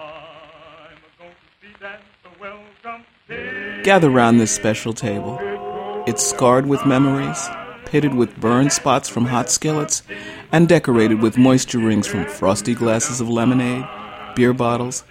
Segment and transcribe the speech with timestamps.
[3.82, 5.36] Gather round this special table.
[6.06, 7.48] It's scarred with memories,
[7.86, 10.04] pitted with burn spots from hot skillets,
[10.52, 13.84] and decorated with moisture rings from frosty glasses of lemonade,
[14.36, 15.02] beer bottles,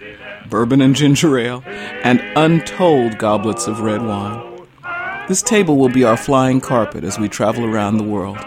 [0.48, 4.66] bourbon and ginger ale, and untold goblets of red wine.
[5.28, 8.38] This table will be our flying carpet as we travel around the world.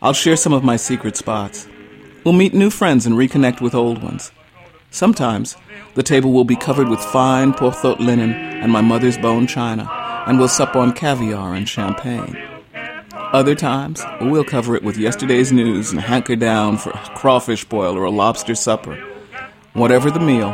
[0.00, 1.66] I'll share some of my secret spots.
[2.26, 4.32] We'll meet new friends and reconnect with old ones.
[4.90, 5.56] Sometimes,
[5.94, 9.88] the table will be covered with fine Porthault linen and my mother's bone china,
[10.26, 12.36] and we'll sup on caviar and champagne.
[13.12, 17.96] Other times, we'll cover it with yesterday's news and hanker down for a crawfish boil
[17.96, 18.96] or a lobster supper.
[19.74, 20.50] Whatever the meal,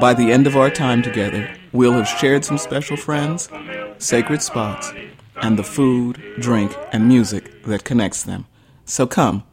[0.00, 3.50] by the end of our time together, we'll have shared some special friends,
[3.98, 4.90] sacred spots,
[5.42, 8.46] and the food, drink, and music that connects them.
[8.86, 9.44] So come,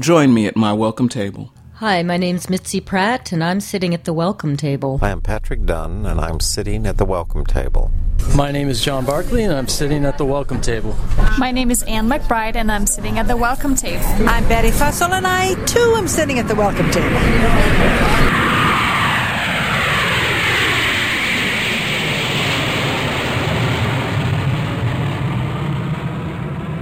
[0.00, 1.52] join me at my welcome table.
[1.74, 4.98] Hi, my name's Mitzi Pratt, and I'm sitting at the welcome table.
[5.02, 7.90] I am Patrick Dunn, and I'm sitting at the welcome table.
[8.34, 10.96] My name is John Barkley, and I'm sitting at the welcome table.
[11.38, 14.04] My name is Anne McBride, and I'm sitting at the welcome table.
[14.26, 17.16] I'm Betty Fussell, and I too am sitting at the welcome table.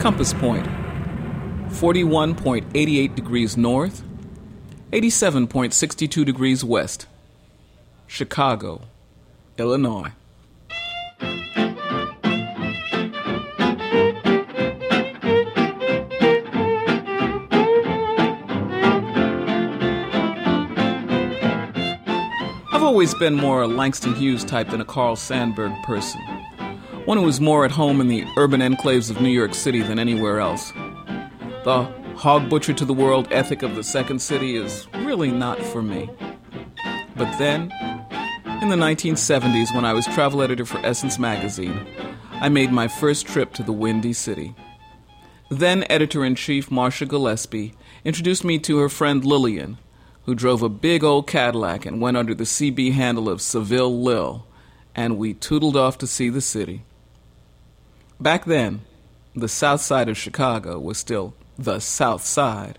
[0.00, 0.83] Compass Point
[1.84, 4.02] 41.88 degrees north,
[4.90, 7.06] 87.62 degrees west.
[8.06, 8.80] Chicago,
[9.58, 10.12] Illinois.
[22.72, 26.22] I've always been more a Langston Hughes type than a Carl Sandburg person.
[27.04, 29.98] One who is more at home in the urban enclaves of New York City than
[29.98, 30.72] anywhere else.
[31.64, 31.84] The
[32.16, 36.10] hog butcher to the world ethic of the second city is really not for me.
[37.16, 37.72] But then,
[38.60, 41.86] in the 1970s, when I was travel editor for Essence magazine,
[42.32, 44.54] I made my first trip to the Windy City.
[45.48, 47.72] Then editor in chief Marcia Gillespie
[48.04, 49.78] introduced me to her friend Lillian,
[50.26, 54.46] who drove a big old Cadillac and went under the CB handle of Seville Lil,
[54.94, 56.82] and we tootled off to see the city.
[58.20, 58.82] Back then,
[59.34, 62.78] the south side of Chicago was still the south side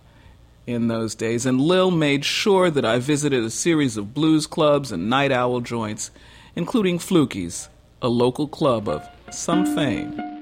[0.67, 4.91] in those days, and Lil made sure that I visited a series of blues clubs
[4.91, 6.11] and night owl joints,
[6.55, 7.69] including Fluky's,
[8.01, 10.34] a local club of some fame.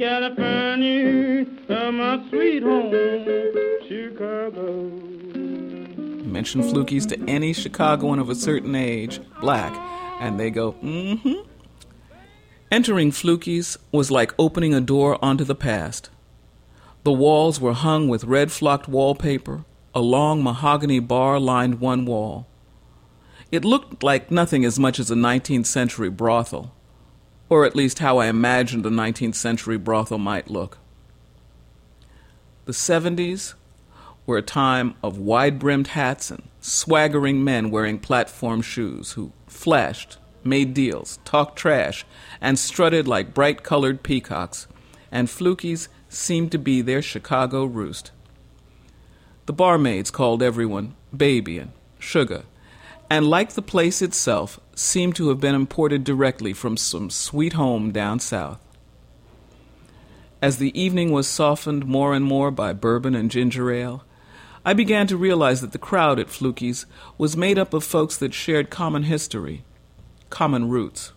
[0.00, 2.90] California, for my sweet home,
[3.86, 4.88] Chicago.
[6.24, 9.76] Mention Fluky's to any Chicagoan of a certain age, black,
[10.18, 11.46] and they go, mm hmm.
[12.70, 16.08] Entering Fluky's was like opening a door onto the past.
[17.04, 22.46] The walls were hung with red flocked wallpaper, a long mahogany bar lined one wall.
[23.52, 26.74] It looked like nothing as much as a 19th century brothel,
[27.50, 30.78] or at least how I imagined a 19th century brothel might look.
[32.64, 33.54] The 70s
[34.24, 40.18] were a time of wide brimmed hats and swaggering men wearing platform shoes who flashed,
[40.44, 42.06] made deals, talked trash,
[42.40, 44.68] and strutted like bright colored peacocks,
[45.10, 48.12] and Fluky's seemed to be their Chicago roost.
[49.46, 52.44] The barmaids called everyone baby and sugar,
[53.10, 57.90] and like the place itself, seemed to have been imported directly from some sweet home
[57.90, 58.60] down south.
[60.40, 64.04] As the evening was softened more and more by bourbon and ginger ale,
[64.64, 66.86] I began to realize that the crowd at Fluky's
[67.18, 69.64] was made up of folks that shared common history,
[70.30, 71.12] common roots.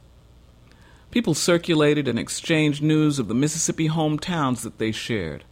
[1.11, 5.43] People circulated and exchanged news of the Mississippi hometowns that they shared.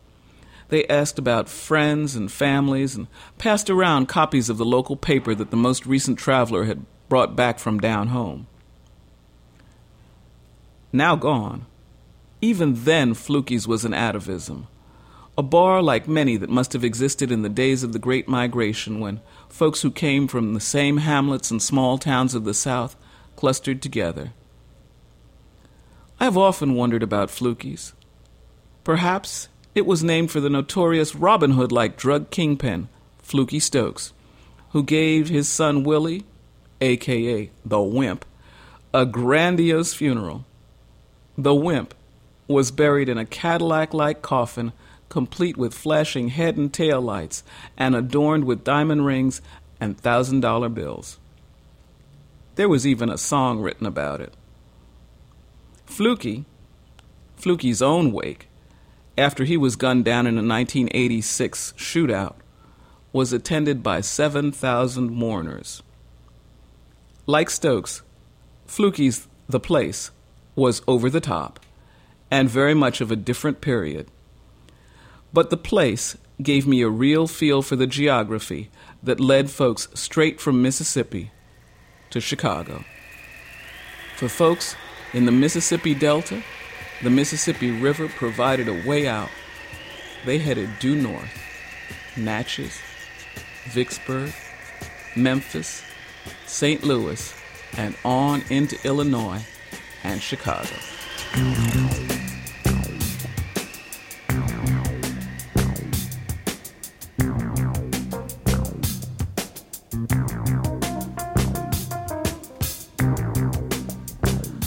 [0.71, 3.07] They asked about friends and families and
[3.37, 7.59] passed around copies of the local paper that the most recent traveler had brought back
[7.59, 8.47] from down home.
[10.93, 11.65] now gone.
[12.39, 14.67] Even then, Fluky's was an atavism.
[15.37, 19.01] A bar like many that must have existed in the days of the Great Migration
[19.01, 19.19] when
[19.49, 22.95] folks who came from the same hamlets and small towns of the South
[23.35, 24.31] clustered together.
[26.17, 27.91] I have often wondered about Fluky's.
[28.85, 32.89] Perhaps it was named for the notorious Robin Hood like drug kingpin,
[33.19, 34.13] Fluky Stokes,
[34.71, 36.25] who gave his son Willie,
[36.81, 38.25] aka the Wimp,
[38.93, 40.45] a grandiose funeral.
[41.37, 41.93] The Wimp
[42.47, 44.73] was buried in a Cadillac like coffin
[45.11, 47.43] complete with flashing head and tail lights
[47.77, 49.41] and adorned with diamond rings
[49.79, 51.19] and thousand dollar bills.
[52.55, 54.33] There was even a song written about it.
[55.85, 56.45] Fluky,
[57.35, 58.47] Fluky's own wake,
[59.17, 62.35] after he was gunned down in a 1986 shootout,
[63.13, 65.83] was attended by 7,000 mourners.
[67.25, 68.01] Like Stokes,
[68.65, 70.11] Fluky's The Place
[70.55, 71.59] was over the top
[72.29, 74.07] and very much of a different period.
[75.33, 78.69] But The Place gave me a real feel for the geography
[79.03, 81.31] that led folks straight from Mississippi
[82.09, 82.85] to Chicago.
[84.15, 84.75] For folks
[85.13, 86.41] in the Mississippi Delta,
[87.03, 89.29] the Mississippi River provided a way out.
[90.25, 91.37] They headed due north
[92.15, 92.79] Natchez,
[93.69, 94.33] Vicksburg,
[95.15, 95.83] Memphis,
[96.45, 96.83] St.
[96.83, 97.33] Louis,
[97.77, 99.43] and on into Illinois
[100.03, 100.69] and Chicago.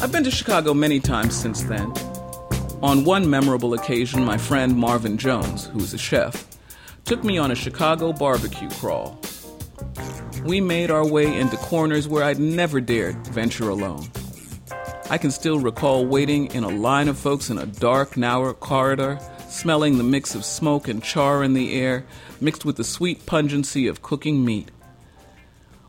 [0.00, 1.92] I've been to Chicago many times since then.
[2.84, 6.46] On one memorable occasion, my friend Marvin Jones, who is a chef,
[7.06, 9.18] took me on a Chicago barbecue crawl.
[10.44, 14.06] We made our way into corners where I'd never dared venture alone.
[15.08, 19.18] I can still recall waiting in a line of folks in a dark, narrow corridor,
[19.48, 22.04] smelling the mix of smoke and char in the air,
[22.38, 24.70] mixed with the sweet pungency of cooking meat.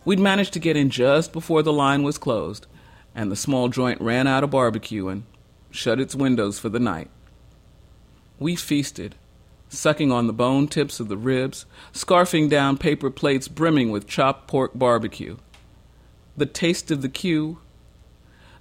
[0.06, 2.68] We'd managed to get in just before the line was closed,
[3.14, 5.24] and the small joint ran out of barbecue and
[5.75, 7.10] shut its windows for the night.
[8.39, 9.16] We feasted,
[9.69, 14.48] sucking on the bone tips of the ribs, scarfing down paper plates brimming with chopped
[14.48, 15.38] pork barbecue.
[16.38, 17.60] The taste of the Q,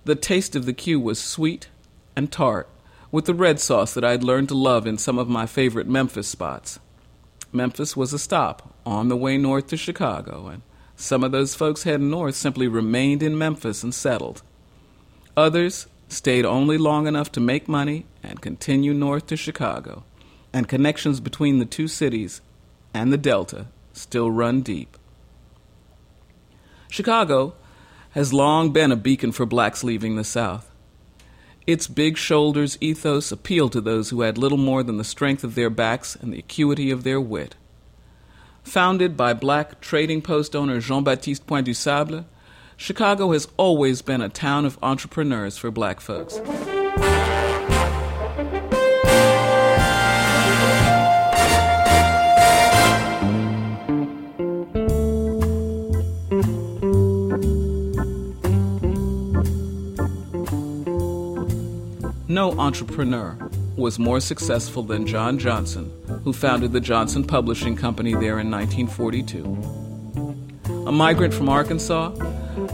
[0.05, 1.69] the taste of the Q was sweet
[2.15, 2.69] and tart,
[3.11, 6.29] with the red sauce that I'd learned to love in some of my favorite Memphis
[6.29, 6.79] spots.
[7.53, 10.63] Memphis was a stop on the way north to Chicago, and
[10.97, 14.43] some of those folks heading north simply remained in Memphis and settled.
[15.37, 20.05] Others stayed only long enough to make money and continue north to Chicago,
[20.53, 22.41] and connections between the two cities
[22.93, 24.97] and the Delta still run deep.
[26.89, 27.55] Chicago
[28.11, 30.71] has long been a beacon for blacks leaving the South.
[31.67, 35.55] Its big shoulders ethos appealed to those who had little more than the strength of
[35.55, 37.57] their backs and the acuity of their wit.
[38.63, 42.27] Founded by black trading post owner Jean Baptiste Point du Sable,
[42.77, 46.41] Chicago has always been a town of entrepreneurs for black folks.
[62.27, 63.39] No entrepreneur
[63.77, 65.93] was more successful than John Johnson,
[66.25, 69.45] who founded the Johnson Publishing Company there in 1942.
[70.87, 72.09] A migrant from Arkansas,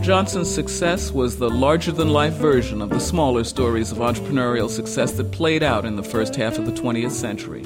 [0.02, 5.12] Johnson's success was the larger than life version of the smaller stories of entrepreneurial success
[5.12, 7.64] that played out in the first half of the 20th century.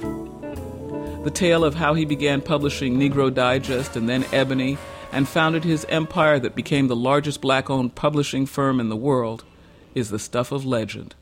[1.22, 4.78] The tale of how he began publishing Negro Digest and then Ebony
[5.12, 9.44] and founded his empire that became the largest black owned publishing firm in the world
[9.94, 11.14] is the stuff of legend.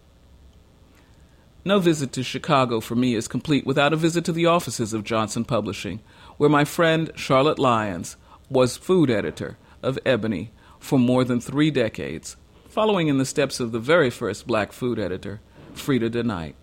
[1.63, 5.05] No visit to Chicago for me is complete without a visit to the offices of
[5.05, 6.01] Johnson Publishing,
[6.39, 8.17] where my friend Charlotte Lyons
[8.49, 10.51] was food editor of Ebony
[10.83, 12.37] for more than three decades,
[12.69, 15.41] following in the steps of the very first black food editor,
[15.75, 16.55] Freda DeKnight.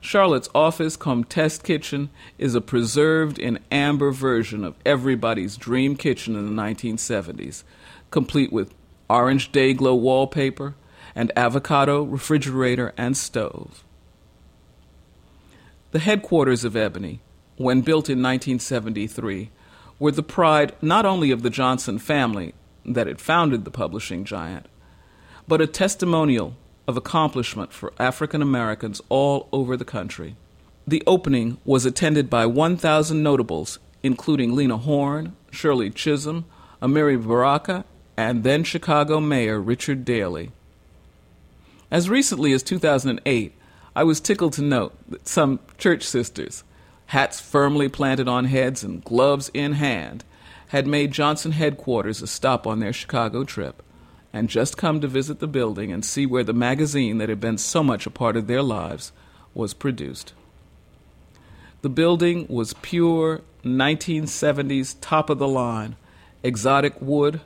[0.00, 6.34] Charlotte's office come test kitchen is a preserved in amber version of everybody's dream kitchen
[6.34, 7.64] in the 1970s,
[8.10, 8.72] complete with
[9.10, 10.74] orange day glow wallpaper
[11.14, 13.84] and avocado refrigerator and stove.
[15.90, 17.20] The headquarters of Ebony,
[17.56, 19.50] when built in 1973,
[19.98, 24.66] were the pride not only of the Johnson family that had founded the publishing giant,
[25.46, 26.54] but a testimonial
[26.88, 30.36] of accomplishment for African Americans all over the country.
[30.86, 36.44] The opening was attended by 1,000 notables, including Lena Horne, Shirley Chisholm,
[36.80, 37.84] Amiri Baraka,
[38.16, 40.50] and then Chicago Mayor Richard Daley.
[41.90, 43.52] As recently as 2008,
[43.94, 46.64] I was tickled to note that some church sisters,
[47.06, 50.24] hats firmly planted on heads and gloves in hand,
[50.72, 53.82] had made Johnson headquarters a stop on their Chicago trip
[54.32, 57.58] and just come to visit the building and see where the magazine that had been
[57.58, 59.12] so much a part of their lives
[59.52, 60.32] was produced.
[61.82, 65.96] The building was pure 1970s, top of the line,
[66.42, 67.42] exotic wood,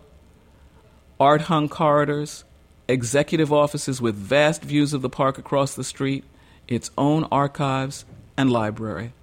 [1.19, 2.45] art hung corridors,
[2.87, 6.23] executive offices with vast views of the park across the street,
[6.69, 8.05] its own archives
[8.37, 9.15] and library.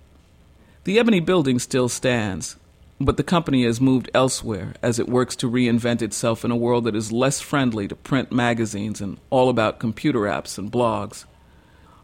[0.84, 2.58] The Ebony building still stands,
[3.06, 6.86] but the company has moved elsewhere as it works to reinvent itself in a world
[6.86, 11.26] that is less friendly to print magazines and all about computer apps and blogs.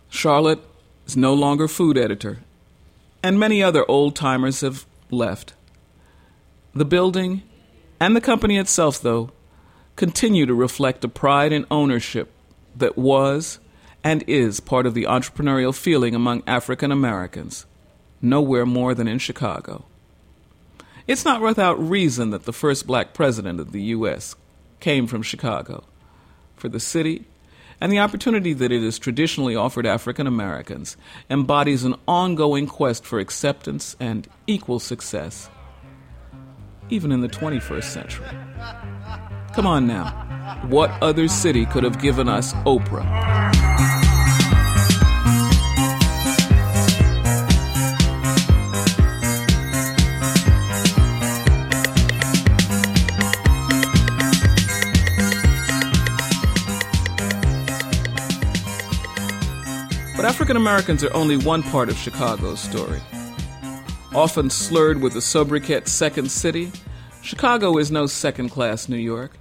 [0.09, 0.63] Charlotte
[1.05, 2.39] is no longer food editor,
[3.23, 5.53] and many other old timers have left.
[6.73, 7.43] The building
[7.99, 9.31] and the company itself, though,
[9.95, 12.31] continue to reflect a pride in ownership
[12.75, 13.59] that was
[14.03, 17.65] and is part of the entrepreneurial feeling among African Americans,
[18.21, 19.85] nowhere more than in Chicago.
[21.09, 24.35] It's not without reason that the first black president of the U.S.
[24.79, 25.83] came from Chicago.
[26.55, 27.25] For the city
[27.81, 30.97] and the opportunity that it has traditionally offered African Americans
[31.27, 35.49] embodies an ongoing quest for acceptance and equal success,
[36.91, 38.27] even in the 21st century.
[39.55, 40.11] Come on now.
[40.67, 43.28] What other city could have given us Oprah?
[60.39, 63.01] African Americans are only one part of Chicago's story.
[64.15, 66.71] Often slurred with the sobriquet Second City,
[67.21, 69.33] Chicago is no second class New York.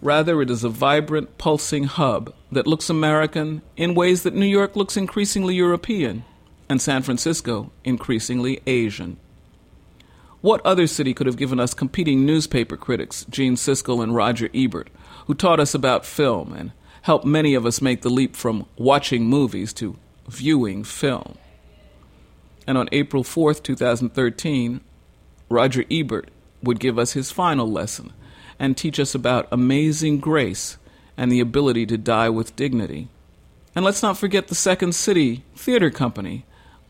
[0.00, 4.76] Rather, it is a vibrant, pulsing hub that looks American in ways that New York
[4.76, 6.24] looks increasingly European
[6.68, 9.16] and San Francisco increasingly Asian.
[10.40, 14.88] What other city could have given us competing newspaper critics, Gene Siskel and Roger Ebert,
[15.26, 16.70] who taught us about film and
[17.02, 19.98] helped many of us make the leap from watching movies to
[20.28, 21.38] viewing film.
[22.66, 24.80] And on April 4th, 2013,
[25.48, 26.30] Roger Ebert
[26.62, 28.12] would give us his final lesson
[28.58, 30.78] and teach us about amazing grace
[31.16, 33.08] and the ability to die with dignity.
[33.74, 36.44] And let's not forget the Second City Theater Company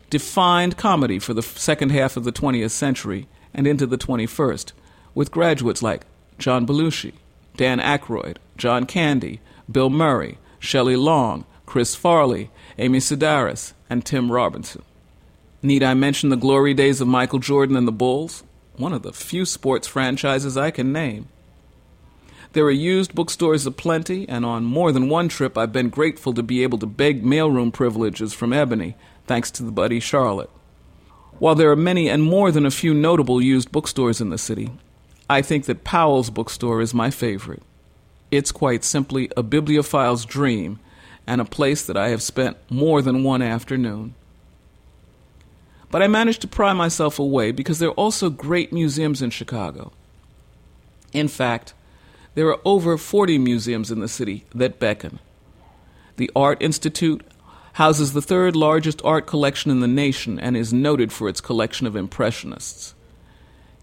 [0.09, 4.71] defined comedy for the second half of the 20th century and into the 21st,
[5.15, 6.05] with graduates like
[6.37, 7.13] John Belushi,
[7.57, 14.83] Dan Aykroyd, John Candy, Bill Murray, Shelley Long, Chris Farley, Amy Sedaris, and Tim Robinson.
[15.63, 18.43] Need I mention the glory days of Michael Jordan and the Bulls?
[18.77, 21.29] One of the few sports franchises I can name.
[22.51, 26.43] There are used bookstores aplenty, and on more than one trip I've been grateful to
[26.43, 30.51] be able to beg mailroom privileges from Ebony, thanks to the buddy Charlotte.
[31.39, 34.69] While there are many and more than a few notable used bookstores in the city,
[35.27, 37.63] I think that Powell's bookstore is my favorite.
[38.29, 40.79] It's quite simply a bibliophile's dream
[41.25, 44.15] and a place that I have spent more than one afternoon.
[45.89, 49.91] But I managed to pry myself away because there are also great museums in Chicago.
[51.11, 51.73] In fact,
[52.35, 55.19] there are over 40 museums in the city that beckon.
[56.15, 57.23] The Art Institute
[57.73, 61.87] houses the third largest art collection in the nation and is noted for its collection
[61.87, 62.95] of Impressionists.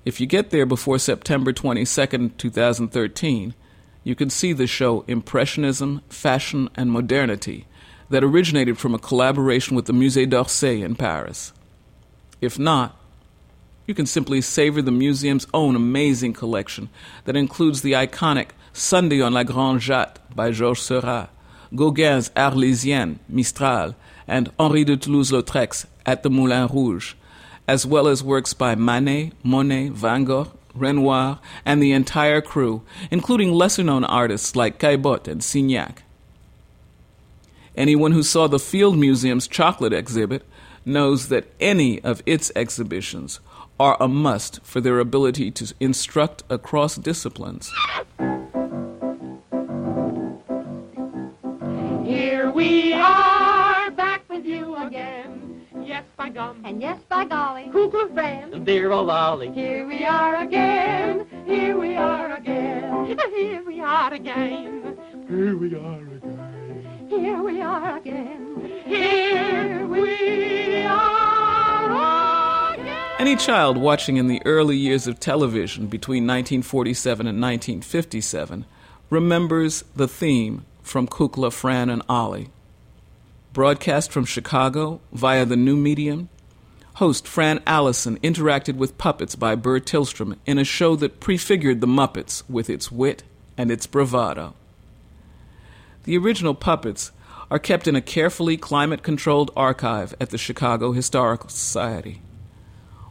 [0.04, 3.54] If you get there before September 22, 2013,
[4.02, 7.66] you can see the show Impressionism, Fashion, and Modernity
[8.08, 11.52] that originated from a collaboration with the Musée d'Orsay in Paris.
[12.40, 12.96] If not,
[13.86, 16.88] you can simply savor the museum's own amazing collection
[17.24, 21.30] that includes the iconic Sunday on la Grande Jatte by Georges Seurat,
[21.74, 23.94] Gauguin's Arlésienne, Mistral,
[24.26, 27.14] and Henri de Toulouse-Lautrec's At the Moulin Rouge,
[27.66, 33.52] as well as works by Manet, Monet, Van Gogh, Renoir, and the entire crew, including
[33.52, 35.98] lesser known artists like Caillebotte and Signac.
[37.76, 40.44] Anyone who saw the Field Museum's chocolate exhibit
[40.84, 43.40] knows that any of its exhibitions
[43.78, 47.70] are a must for their ability to instruct across disciplines.
[52.04, 52.89] Here we
[56.00, 56.62] Yes, by gum.
[56.64, 57.64] And yes, by golly.
[57.64, 58.64] Kukla Fran.
[58.64, 59.52] Dear old Ollie.
[59.52, 61.26] Here we are again.
[61.44, 63.18] Here we are again.
[63.34, 64.96] Here we are again.
[65.28, 67.06] Here we are again.
[67.10, 68.82] Here we are again.
[68.86, 73.16] Here we are again.
[73.18, 78.64] Any child watching in the early years of television between 1947 and 1957
[79.10, 82.48] remembers the theme from Kukla, Fran, and Ollie.
[83.52, 86.28] Broadcast from Chicago via the new medium,
[86.94, 91.88] host Fran Allison interacted with puppets by Burr Tillstrom in a show that prefigured the
[91.88, 93.24] Muppets with its wit
[93.58, 94.54] and its bravado.
[96.04, 97.10] The original puppets
[97.50, 102.22] are kept in a carefully climate controlled archive at the Chicago Historical Society.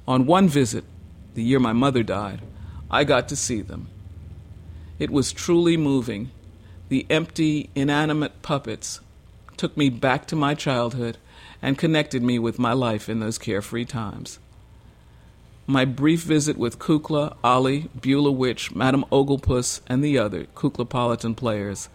[0.07, 0.85] On one visit,
[1.33, 2.39] the year my mother died,
[2.89, 3.89] I got to see them.
[4.99, 6.31] It was truly moving.
[6.87, 9.01] The empty, inanimate puppets
[9.59, 11.17] took me back to my childhood
[11.61, 14.39] and connected me with my life in those carefree times.
[15.67, 21.89] My brief visit with Kukla, Ollie, Beulah Witch, Madame Oglepuss, and the other Kuklapolitan players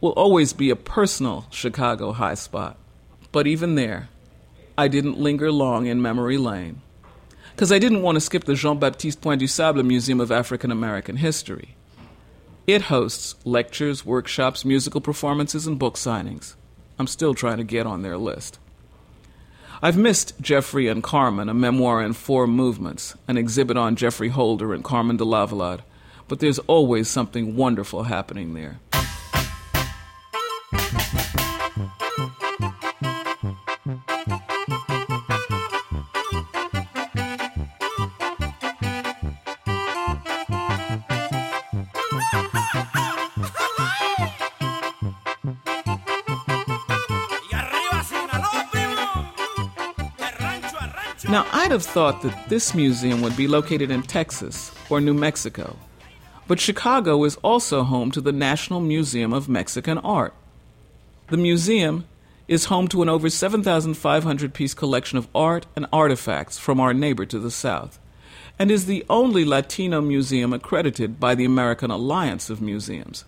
[0.00, 2.78] will always be a personal Chicago high spot.
[3.32, 4.08] But even there,
[4.78, 6.82] I didn't linger long in memory lane
[7.50, 10.70] because I didn't want to skip the Jean Baptiste Point du Sable Museum of African
[10.70, 11.74] American History.
[12.68, 16.54] It hosts lectures, workshops, musical performances, and book signings.
[16.98, 18.58] I'm still trying to get on their list.
[19.82, 24.72] I've missed Geoffrey and Carmen, a memoir in four movements, an exhibit on Geoffrey Holder
[24.72, 25.82] and Carmen de Lavallade,
[26.28, 28.80] but there's always something wonderful happening there.
[51.28, 55.76] Now, I'd have thought that this museum would be located in Texas or New Mexico,
[56.46, 60.32] but Chicago is also home to the National Museum of Mexican Art.
[61.28, 62.06] The museum
[62.46, 67.26] is home to an over 7,500 piece collection of art and artifacts from our neighbor
[67.26, 67.98] to the south,
[68.56, 73.24] and is the only Latino museum accredited by the American Alliance of Museums.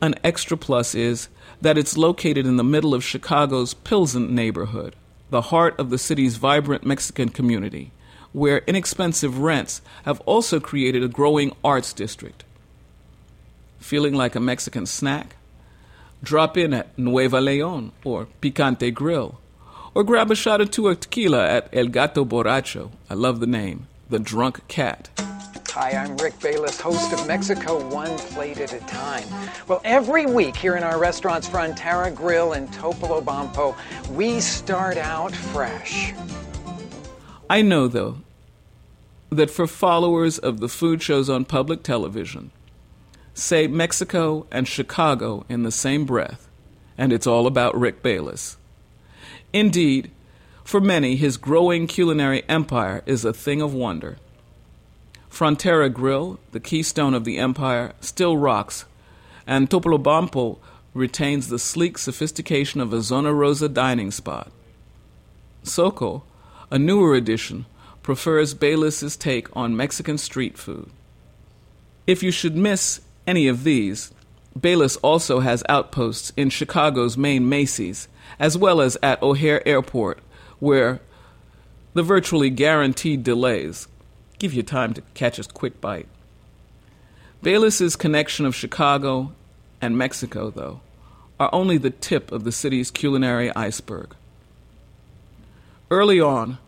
[0.00, 1.28] An extra plus is
[1.60, 4.96] that it's located in the middle of Chicago's Pilsen neighborhood,
[5.32, 7.90] the heart of the city's vibrant Mexican community,
[8.32, 12.44] where inexpensive rents have also created a growing arts district.
[13.78, 15.36] Feeling like a Mexican snack?
[16.22, 19.40] Drop in at Nuevo Leon or Picante Grill,
[19.94, 22.90] or grab a shot or two of tequila at El Gato Borracho.
[23.08, 25.08] I love the name, the drunk cat.
[25.74, 29.26] Hi, I'm Rick Bayless, host of Mexico One Plate at a Time.
[29.66, 33.74] Well, every week here in our restaurants Frontera Grill and Topolobampo,
[34.10, 36.12] we start out fresh.
[37.48, 38.18] I know, though,
[39.30, 42.50] that for followers of the food shows on public television,
[43.32, 46.50] say Mexico and Chicago in the same breath,
[46.98, 48.58] and it's all about Rick Bayless.
[49.54, 50.10] Indeed,
[50.64, 54.18] for many, his growing culinary empire is a thing of wonder.
[55.32, 58.84] Frontera Grill, the keystone of the empire, still rocks,
[59.46, 60.58] and Topolobampo
[60.92, 64.52] retains the sleek sophistication of a Zona Rosa dining spot.
[65.64, 66.20] Xoco,
[66.70, 67.64] a newer addition,
[68.02, 70.90] prefers Bayless's take on Mexican street food.
[72.06, 74.12] If you should miss any of these,
[74.60, 78.06] Bayless also has outposts in Chicago's main Macy's,
[78.38, 80.18] as well as at O'Hare Airport,
[80.58, 81.00] where
[81.94, 83.88] the virtually guaranteed delays
[84.42, 86.08] give you time to catch a quick bite.
[87.42, 89.30] Bayless's connection of Chicago
[89.80, 90.80] and Mexico, though,
[91.38, 94.16] are only the tip of the city's culinary iceberg.
[95.92, 96.58] Early on,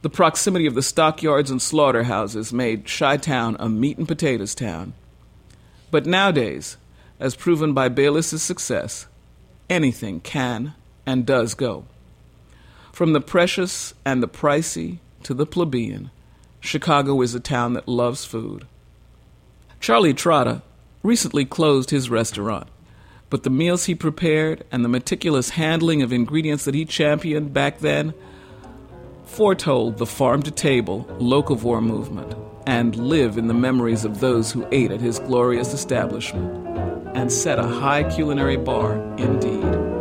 [0.00, 4.94] the proximity of the stockyards and slaughterhouses made Chi Town a meat and potatoes town.
[5.90, 6.78] But nowadays,
[7.20, 9.06] as proven by Bayless's success,
[9.68, 10.72] anything can
[11.04, 11.84] and does go.
[12.90, 16.10] From the precious and the pricey to the plebeian,
[16.60, 18.66] Chicago is a town that loves food.
[19.80, 20.62] Charlie Trotter
[21.02, 22.68] recently closed his restaurant,
[23.30, 27.78] but the meals he prepared and the meticulous handling of ingredients that he championed back
[27.78, 28.12] then
[29.24, 32.34] foretold the farm to table locavore movement
[32.66, 36.66] and live in the memories of those who ate at his glorious establishment
[37.16, 39.97] and set a high culinary bar indeed.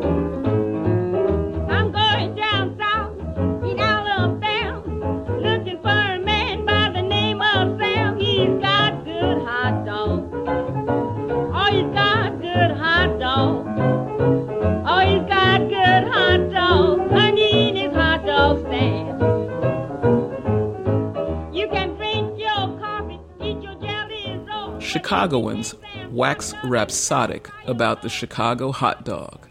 [25.18, 25.74] Chicagoans
[26.12, 29.48] wax rhapsodic about the Chicago hot dog.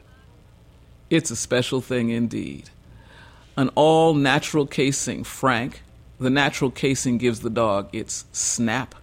[1.10, 2.70] It's a special thing indeed.
[3.56, 5.82] An all natural casing, Frank,
[6.20, 8.94] the natural casing gives the dog its snap,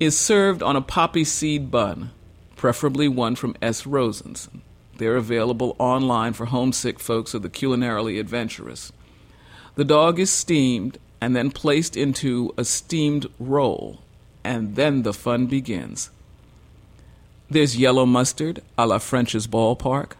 [0.00, 2.10] is served on a poppy seed bun,
[2.56, 3.86] preferably one from S.
[3.86, 4.48] Rosen's.
[4.96, 8.92] They're available online for homesick folks or the culinarily adventurous.
[9.74, 14.00] The dog is steamed and then placed into a steamed roll,
[14.46, 16.10] and then the fun begins.
[17.50, 20.12] There's yellow mustard a la French's ballpark,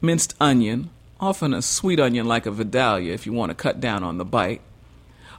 [0.00, 4.04] minced onion, often a sweet onion like a Vidalia if you want to cut down
[4.04, 4.60] on the bite,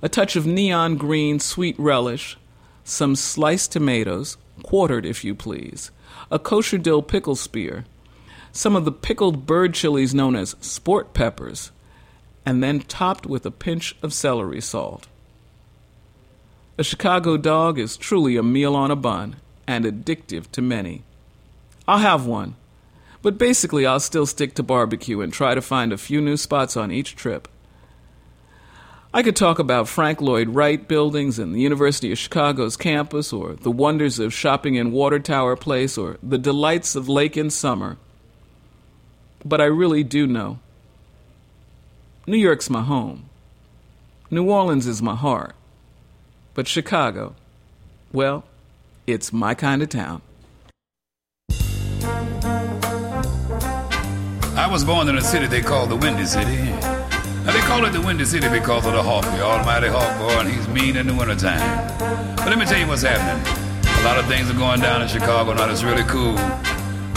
[0.01, 2.37] a touch of neon green sweet relish,
[2.83, 5.91] some sliced tomatoes, quartered if you please,
[6.31, 7.85] a kosher dill pickle spear,
[8.51, 11.71] some of the pickled bird chilies known as sport peppers,
[12.45, 15.07] and then topped with a pinch of celery salt.
[16.79, 21.01] A Chicago dog is truly a meal on a bun and addictive to many.
[21.87, 22.55] I'll have one,
[23.23, 26.77] but basically I'll still stick to barbecue and try to find a few new spots
[26.77, 27.47] on each trip.
[29.11, 33.53] I could talk about Frank Lloyd Wright buildings and the University of Chicago's campus, or
[33.53, 37.97] the wonders of shopping in Water Tower Place, or the delights of Lake in summer.
[39.43, 40.59] But I really do know.
[42.27, 43.29] New York's my home.
[44.29, 45.55] New Orleans is my heart.
[46.57, 47.35] But Chicago,
[48.11, 48.43] well,
[49.05, 50.23] it's my kind of town.
[54.55, 56.57] I was born in a city they call the Windy City.
[56.57, 60.39] Now they call it the Windy City because of the hawk, the almighty hawk boy,
[60.39, 61.61] and he's mean in the wintertime.
[62.37, 63.39] But let me tell you what's happening.
[63.85, 66.37] A lot of things are going down in Chicago now that's really cool.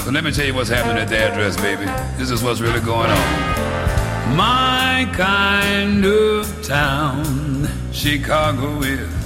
[0.05, 1.87] So let me tell you what's happening at the address, baby.
[2.18, 4.37] This is what's really going on.
[4.37, 9.19] My kind of town, Chicago is.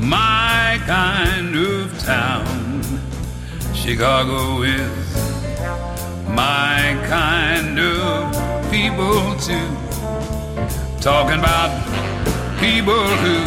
[0.00, 2.82] My kind of town,
[3.74, 5.16] Chicago is
[6.26, 9.68] my kind of people too.
[11.02, 11.70] Talking about
[12.58, 13.44] people who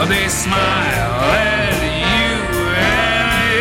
[0.00, 2.32] oh, they smile at you,
[2.76, 3.52] and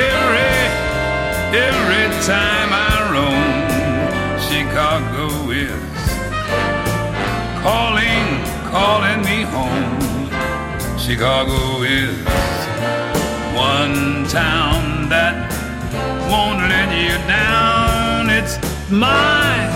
[1.51, 2.60] every every time
[11.11, 12.15] Chicago is
[13.53, 15.35] one town that
[16.31, 18.55] won't let you down it's
[18.89, 19.67] my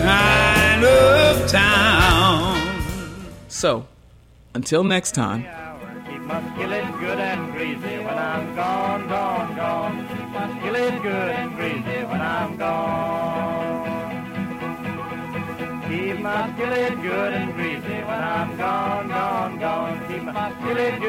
[0.00, 2.86] kind of town.
[3.48, 3.88] So,
[4.54, 5.59] until next time.
[16.60, 20.08] Skillet good and greasy when I'm gone, gone, gone.
[20.08, 21.08] Keep my skillet good.